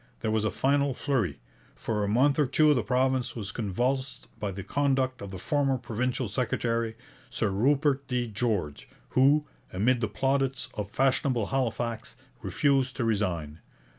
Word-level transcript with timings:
There 0.21 0.31
was 0.31 0.43
a 0.43 0.49
final 0.49 0.95
flurry. 0.95 1.39
For 1.75 2.03
a 2.03 2.07
month 2.07 2.39
or 2.39 2.47
two 2.47 2.73
the 2.73 2.81
province 2.81 3.35
was 3.35 3.51
convulsed 3.51 4.27
by 4.39 4.49
the 4.51 4.63
conduct 4.63 5.21
of 5.21 5.29
the 5.29 5.37
former 5.37 5.77
provincial 5.77 6.27
secretary, 6.27 6.95
Sir 7.29 7.51
Rupert 7.51 8.07
D. 8.07 8.27
George, 8.27 8.89
who, 9.09 9.45
amid 9.71 10.01
the 10.01 10.07
plaudits 10.07 10.69
of 10.73 10.89
fashionable 10.89 11.45
Halifax, 11.53 12.15
refused 12.41 12.95
to 12.95 13.03
resign. 13.03 13.59